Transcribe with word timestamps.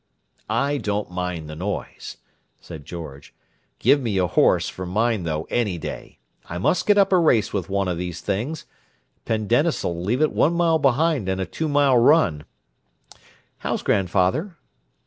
"I 0.49 0.79
don't 0.79 1.11
mind 1.11 1.47
the 1.47 1.55
noise," 1.55 2.17
said 2.59 2.85
George. 2.85 3.35
"Give 3.77 4.01
me 4.01 4.17
a 4.17 4.25
horse, 4.25 4.67
for 4.67 4.87
mine, 4.87 5.25
though, 5.25 5.43
any 5.51 5.77
day. 5.77 6.17
I 6.49 6.57
must 6.57 6.87
get 6.87 6.97
up 6.97 7.13
a 7.13 7.19
race 7.19 7.53
with 7.53 7.69
one 7.69 7.87
of 7.87 7.99
these 7.99 8.19
things: 8.19 8.65
Pendennis'll 9.25 10.01
leave 10.03 10.23
it 10.23 10.31
one 10.31 10.53
mile 10.55 10.79
behind 10.79 11.29
in 11.29 11.39
a 11.39 11.45
two 11.45 11.67
mile 11.67 11.97
run. 11.97 12.45
How's 13.59 13.83
grandfather?" 13.83 14.57